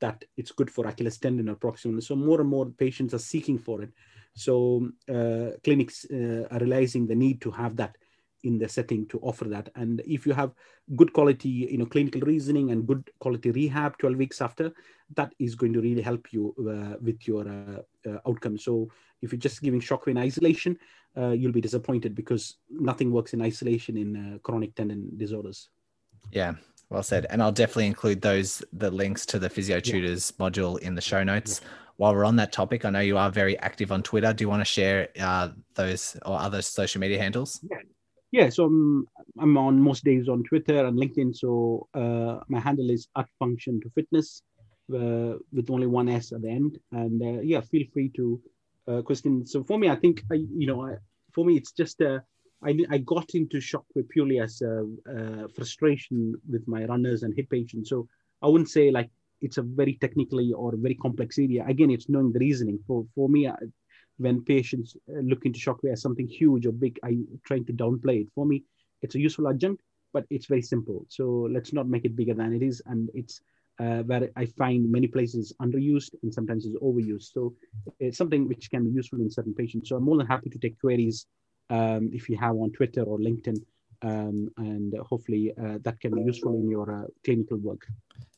[0.00, 2.02] that it's good for Achilles tendon or proximal.
[2.02, 3.90] So more and more patients are seeking for it.
[4.34, 7.96] So uh, clinics uh, are realizing the need to have that
[8.46, 9.68] in the setting to offer that.
[9.74, 10.52] And if you have
[10.94, 14.72] good quality, you know, clinical reasoning and good quality rehab 12 weeks after,
[15.14, 18.58] that is going to really help you uh, with your uh, uh, outcome.
[18.58, 18.88] So
[19.22, 20.78] if you're just giving shockwave in isolation,
[21.16, 25.68] uh, you'll be disappointed because nothing works in isolation in uh, chronic tendon disorders.
[26.30, 26.54] Yeah,
[26.90, 27.26] well said.
[27.30, 30.46] And I'll definitely include those the links to the Physiotutors yeah.
[30.46, 31.60] module in the show notes.
[31.62, 31.68] Yeah.
[31.96, 34.32] While we're on that topic, I know you are very active on Twitter.
[34.34, 37.60] Do you want to share uh, those or other social media handles?
[37.70, 37.78] Yeah,
[38.30, 38.48] yeah.
[38.48, 39.06] So I'm,
[39.38, 41.34] I'm on most days on Twitter and LinkedIn.
[41.36, 44.42] So uh, my handle is at function to fitness
[44.94, 46.78] uh, with only one S at the end.
[46.92, 48.40] And uh, yeah, feel free to
[48.88, 49.46] uh, question.
[49.46, 50.96] So for me, I think I, you know, I,
[51.32, 52.20] for me, it's just uh,
[52.64, 57.50] I, I got into shockwave purely as a, a frustration with my runners and hip
[57.50, 57.90] patients.
[57.90, 58.08] So
[58.42, 59.10] I wouldn't say like
[59.42, 61.64] it's a very technically or very complex area.
[61.66, 62.78] Again, it's knowing the reasoning.
[62.86, 63.50] For for me,
[64.18, 68.22] when patients uh, look into shockwave as something huge or big, I trying to downplay
[68.22, 68.28] it.
[68.34, 68.64] For me,
[69.02, 71.04] it's a useful adjunct, but it's very simple.
[71.08, 72.82] So let's not make it bigger than it is.
[72.86, 73.40] And it's
[73.78, 77.32] uh, where I find many places underused and sometimes is overused.
[77.32, 77.54] So
[78.00, 79.88] it's something which can be useful in certain patients.
[79.90, 81.26] So I'm more than happy to take queries
[81.68, 83.58] um, if you have on Twitter or LinkedIn.
[84.02, 87.86] Um, and hopefully uh, that can be useful in your uh, clinical work.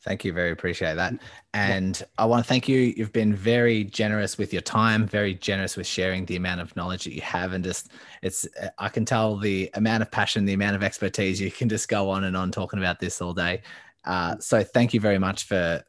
[0.03, 0.33] Thank you.
[0.33, 1.15] Very appreciate that.
[1.55, 2.95] And I want to thank you.
[2.97, 7.05] You've been very generous with your time, very generous with sharing the amount of knowledge
[7.05, 7.53] that you have.
[7.53, 7.91] And just,
[8.23, 8.47] it's,
[8.79, 11.41] I can tell the amount of passion, the amount of expertise.
[11.41, 13.63] You can just go on and on talking about this all day.
[14.05, 15.83] Uh, so thank you very much for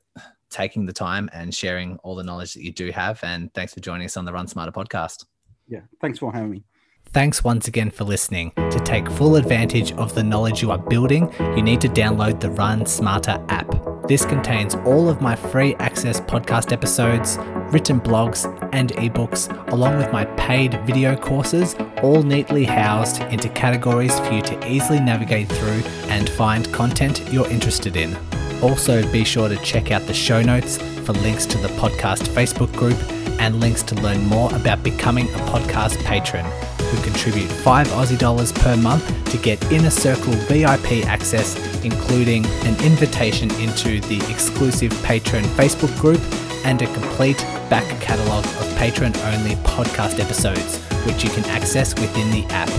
[0.49, 3.23] taking the time and sharing all the knowledge that you do have.
[3.23, 5.25] And thanks for joining us on the Run Smarter podcast.
[5.67, 5.81] Yeah.
[6.01, 6.63] Thanks for having me.
[7.11, 8.51] Thanks once again for listening.
[8.55, 12.51] To take full advantage of the knowledge you are building, you need to download the
[12.51, 14.07] Run Smarter app.
[14.07, 17.39] This contains all of my free access podcast episodes,
[17.73, 24.19] written blogs, and ebooks, along with my paid video courses, all neatly housed into categories
[24.19, 28.15] for you to easily navigate through and find content you're interested in.
[28.61, 32.71] Also, be sure to check out the show notes for links to the podcast Facebook
[32.73, 32.99] group
[33.39, 36.45] and links to learn more about becoming a podcast patron
[36.89, 42.75] who contribute 5 Aussie dollars per month to get Inner Circle VIP access, including an
[42.83, 46.21] invitation into the exclusive Patreon Facebook group
[46.65, 47.37] and a complete
[47.69, 52.69] back catalogue of patron only podcast episodes, which you can access within the app.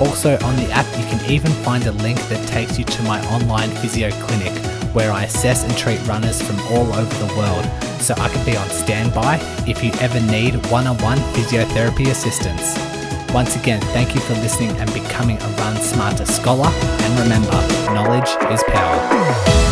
[0.00, 3.20] Also, on the app, you can even find a link that takes you to my
[3.32, 4.52] online physio clinic
[4.94, 7.64] where I assess and treat runners from all over the world
[8.00, 13.05] so I can be on standby if you ever need one on one physiotherapy assistance.
[13.32, 16.68] Once again, thank you for listening and becoming a Run Smarter scholar.
[16.68, 17.60] And remember,
[17.92, 19.65] knowledge is power.